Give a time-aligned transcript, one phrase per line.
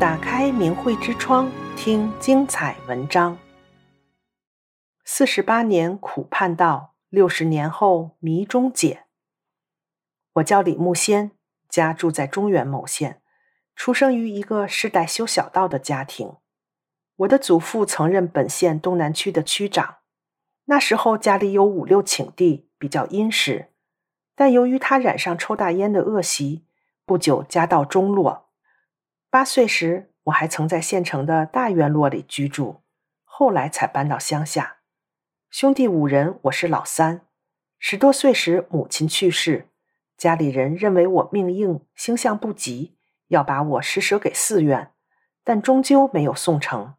[0.00, 3.38] 打开明慧之窗，听精彩文章。
[5.04, 9.04] 四十八年苦盼到，六十年后谜终解。
[10.34, 11.30] 我叫李木仙，
[11.68, 13.22] 家住在中原某县，
[13.76, 16.34] 出生于一个世代修小道的家庭。
[17.14, 19.98] 我的祖父曾任本县东南区的区长，
[20.64, 23.70] 那时候家里有五六顷地，比较殷实。
[24.34, 26.66] 但由于他染上抽大烟的恶习，
[27.06, 28.42] 不久家道中落。
[29.34, 32.82] 八岁时，我还曾在县城的大院落里居住，
[33.24, 34.76] 后来才搬到乡下。
[35.50, 37.22] 兄弟五人，我是老三。
[37.80, 39.70] 十多岁时，母亲去世，
[40.16, 42.94] 家里人认为我命硬，星象不吉，
[43.26, 44.92] 要把我施舍给寺院，
[45.42, 46.94] 但终究没有送成。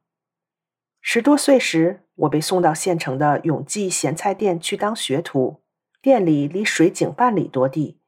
[1.00, 5.64] 十多岁时，我被送到县城的永记咸菜店去当学徒。
[6.02, 8.02] 店里离水井半里多地，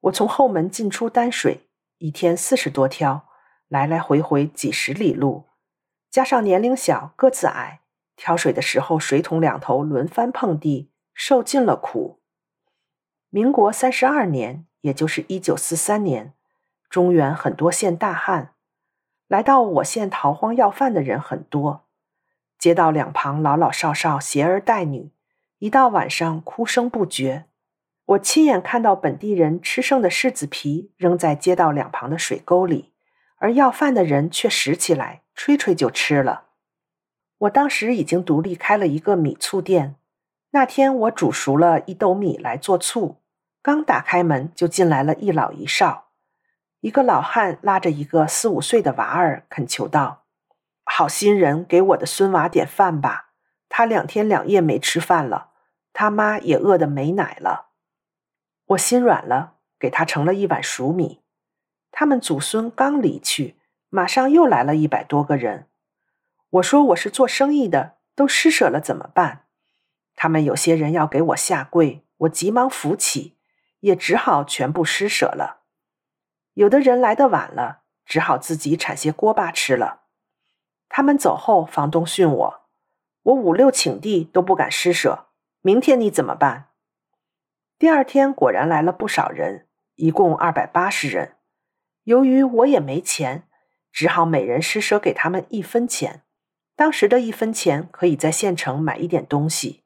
[0.00, 3.29] 我从后门进出担水，一天四十多挑，
[3.70, 5.44] 来来回回几十里路，
[6.10, 7.82] 加上年龄小、个子矮，
[8.16, 12.18] 挑水的时候水桶两头轮番碰地，受尽了苦。
[13.28, 16.34] 民国三十二年，也就是一九四三年，
[16.88, 18.54] 中原很多县大旱，
[19.28, 21.86] 来到我县逃荒要饭的人很多，
[22.58, 25.12] 街道两旁老老少少携儿带女。
[25.60, 27.44] 一到晚上，哭声不绝。
[28.06, 32.92] 我亲眼看到本地人吃剩的柿子皮扔在街道两旁的水沟里，
[33.40, 36.44] 而要饭的人却拾起来吹吹就吃了。
[37.38, 39.96] 我当时已经独立开了一个米醋店。
[40.52, 43.16] 那天我煮熟了一斗米来做醋，
[43.60, 46.10] 刚打开门就进来了一老一少。
[46.80, 50.24] 一个老汉拉着一个四五岁的娃儿，恳求道
[50.86, 53.30] ：“好心人，给我的孙娃点饭吧，
[53.68, 55.48] 他两天两夜没吃饭了。”
[55.92, 57.70] 他妈也饿得没奶了，
[58.66, 61.19] 我心软了，给他盛了一碗熟米。
[61.90, 63.56] 他们祖孙刚离去，
[63.88, 65.66] 马上又来了一百多个人。
[66.50, 69.46] 我说我是做生意的，都施舍了怎么办？
[70.16, 73.36] 他们有些人要给我下跪，我急忙扶起，
[73.80, 75.62] 也只好全部施舍了。
[76.54, 80.02] 有的人来的晚了，只好自己铲些锅巴吃了。
[80.88, 82.60] 他们走后，房东训我：
[83.22, 85.26] 我五六顷地都不敢施舍。
[85.62, 86.70] 明天你怎么办？
[87.78, 91.36] 第二天果然来了不少人，一共二百八十人。
[92.10, 93.44] 由于我也没钱，
[93.92, 96.24] 只好每人施舍给他们一分钱。
[96.74, 99.84] 当时的一分钱可以在县城买一点东西。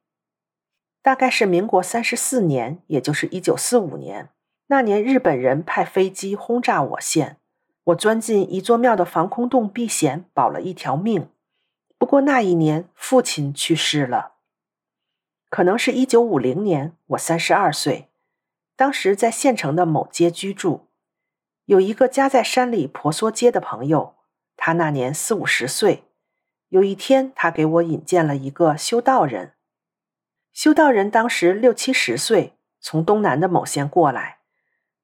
[1.03, 4.31] 大概是民国三十四年，也就是一九四五年。
[4.69, 7.37] 那年日本人派飞机轰炸我县，
[7.85, 11.29] 我钻进一座庙的防空洞避险，保了一条命。
[11.99, 14.37] 不过那一年父亲去世了。
[15.51, 18.09] 可能是一九五零年，我三十二岁，
[18.75, 20.87] 当时在县城的某街居住，
[21.67, 24.17] 有一个家在山里婆娑街的朋友，
[24.57, 26.05] 他那年四五十岁。
[26.69, 29.55] 有一天，他给我引荐了一个修道人。
[30.53, 34.41] 修道人当时六七十岁，从东南的某县过来。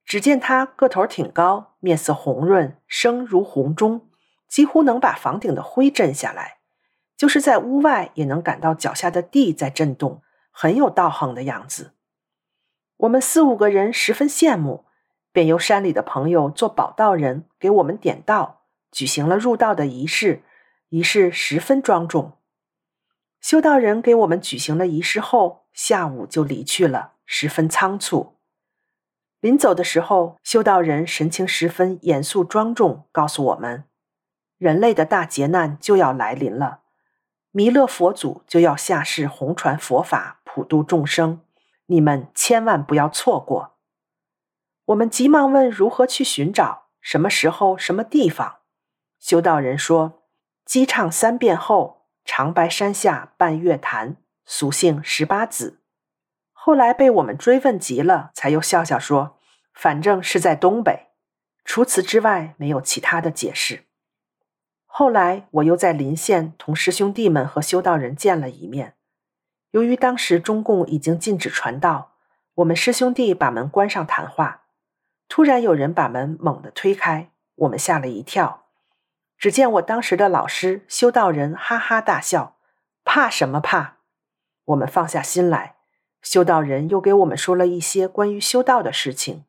[0.04, 4.09] 只见他个头挺高，面色红润，声如洪钟，
[4.49, 6.59] 几乎能把房顶的灰震下来，
[7.16, 10.22] 就是在屋外也能感到脚下的地在震动。
[10.50, 11.93] 很有道行的样子，
[12.99, 14.84] 我们四五个人十分羡慕，
[15.32, 20.42] 便由山里的朋友做保道人给我们点道，举行了入道的仪式，
[20.88, 22.32] 仪式十分庄重。
[23.40, 28.36] 修道人给我们举行了仪式后，下午就离去了，十分仓促。
[29.40, 33.84] 临走的时候，修道人神情十分严肃庄重，告诉我们，
[34.58, 36.80] 人类的大劫难就要来临了。
[37.50, 41.40] 弥勒佛祖就要下世弘传佛法，普度众生，
[41.86, 43.78] 你们千万不要错过。
[44.90, 48.56] 我们急忙问如何去寻找，什么时候，什么地方？
[49.20, 50.24] 修道人说：
[50.64, 55.78] 击唱三遍后，长白山下半月潭，俗姓十八子。
[56.50, 59.38] 后来被我们追问急了，才又笑笑说：
[59.72, 61.10] 反正是在东北。
[61.64, 63.84] 除此之外，没有其他的解释。
[64.86, 68.96] 后来，我又在临县同师兄弟们和修道人见了一面。
[69.70, 72.16] 由于当时中共已经禁止传道，
[72.54, 74.62] 我们师兄弟把门关上谈话。
[75.31, 78.65] 突然有人把门猛地推开，我们吓了一跳。
[79.38, 82.56] 只见我当时的老师修道人哈哈大笑
[83.05, 83.99] ：“怕什么怕？”
[84.67, 85.77] 我们放下心来。
[86.21, 89.44] 修道人又给我们说了一些关于修道的事情，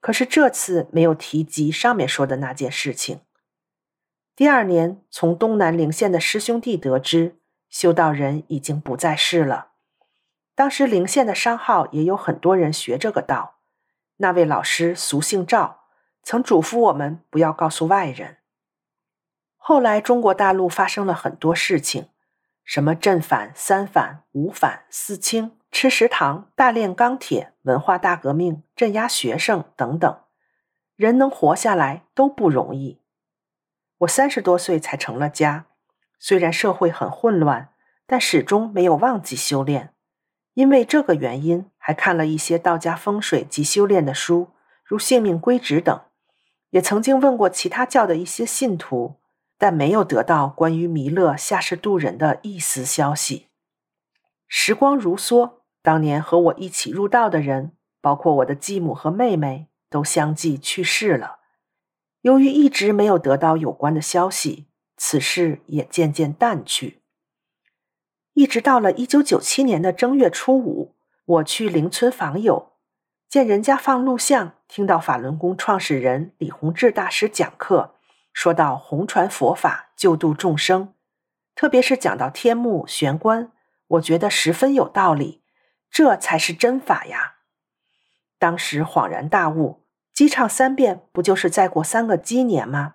[0.00, 3.20] 可是这次没有提及上面说的那件事情。
[4.36, 9.72] 第二年，从东南陵县的师兄弟得知，修道人已经不在世了。
[10.54, 13.57] 当时陵县的商号也有很多人学这个道。
[14.18, 15.84] 那位老师俗姓赵，
[16.22, 18.38] 曾嘱咐我们不要告诉外人。
[19.56, 22.08] 后来中国大陆发生了很多事情，
[22.64, 30.20] 什么镇反、三反、五反、四清、吃食堂、大炼钢铁、文化大革命、镇压学生等等，
[30.96, 33.00] 人能活下来都不容易。
[33.98, 35.66] 我三十多岁才成了家，
[36.18, 37.72] 虽然社会很混乱，
[38.06, 39.94] 但始终没有忘记修炼。
[40.54, 44.48] 因为这个原因，还看了一些道家风水及修炼的书，
[44.84, 45.98] 如《性命归旨》等。
[46.68, 49.14] 也曾经问过其他教的一些信徒，
[49.56, 53.46] 但没有得到关于弥勒下世渡人的一丝消息。
[54.46, 61.38] 时光如梭，当年和我一起入道的人，包括我的继母和妹妹，都相继去世了。
[62.20, 64.66] 由于一直没有得到有关的消息，
[64.98, 67.00] 此事也渐渐淡去。
[68.34, 70.94] 一直到了一九九七年的正月初五，
[71.28, 72.72] 我去邻村访友，
[73.28, 77.94] 见人家放录像，听到法轮功创始人李洪志大师讲课，
[78.32, 80.94] 说到弘传佛法，救度众生，
[81.54, 83.52] 特别是讲到天目玄关，
[83.88, 85.42] 我觉得十分有道理，
[85.90, 87.34] 这才是真法呀！
[88.38, 89.84] 当时恍然大悟，
[90.14, 92.94] 鸡唱三遍，不就是再过三个鸡年吗？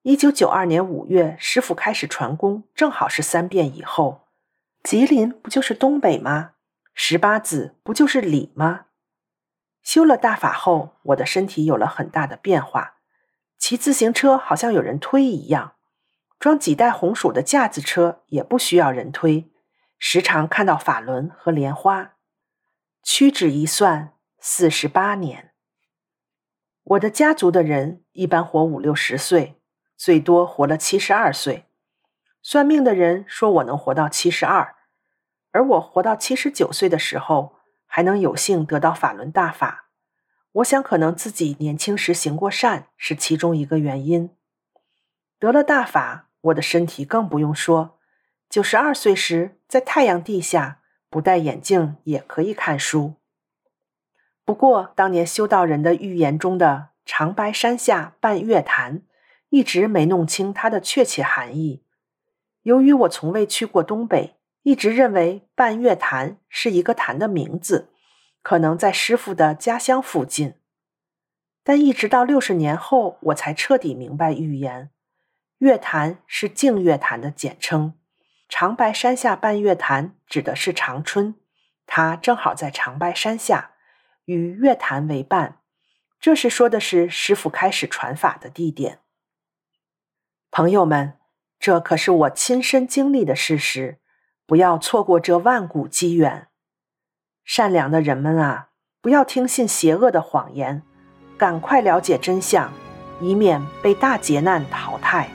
[0.00, 4.22] 一九九二年五月，师傅开始传功，正好是三遍以后。
[4.82, 6.51] 吉林不就是东北吗？
[6.94, 8.86] 十八子不就是理吗？
[9.82, 12.98] 修了大法后，我的身体有了很大的变化，
[13.58, 15.74] 骑自行车好像有人推一样，
[16.38, 19.50] 装几袋红薯的架子车也不需要人推，
[19.98, 22.14] 时常看到法轮和莲花。
[23.02, 25.52] 屈指一算，四十八年。
[26.84, 29.60] 我的家族的人一般活五六十岁，
[29.96, 31.66] 最多活了七十二岁。
[32.42, 34.76] 算命的人说我能活到七十二，
[35.52, 37.56] 而我活到七十九岁的时候，
[37.86, 39.88] 还能有幸得到法轮大法。
[40.52, 44.30] 我想，可能自己年轻时行过善是其中一个原因。
[45.38, 47.98] 得了大法，我的身体更不用说。
[48.50, 53.14] 九十二岁时，在太阳地下不戴眼镜也可以看书。
[54.44, 59.02] 不过，当年修道人的预言中的“长白山下半月潭”，
[59.48, 61.82] 一直没弄清它的确切含义。
[62.62, 67.90] 由于我从未去过东北，一直认为半月潭是一个潭的名字，
[68.42, 70.54] 可能在师傅的家乡附近。
[71.64, 74.90] 但一直到六十年后，我才彻底明白预言：
[75.58, 77.94] 月潭是净月潭的简称，
[78.48, 81.34] 长白山下半月潭指的是长春，
[81.86, 83.72] 它正好在长白山下，
[84.24, 85.58] 与月潭为伴。
[86.20, 89.00] 这是说的是师傅开始传法的地点。
[90.50, 91.18] 朋友们。
[91.62, 94.00] 这可是我亲身经历的事实，
[94.46, 96.48] 不要错过这万古机缘。
[97.44, 98.68] 善良的人们啊，
[99.00, 100.82] 不要听信邪恶的谎言，
[101.36, 102.72] 赶快了解真相，
[103.20, 105.28] 以免被大劫难淘汰。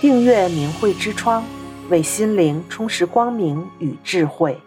[0.00, 1.44] 订阅明慧之窗，
[1.88, 4.60] 为心灵充实光明与智慧。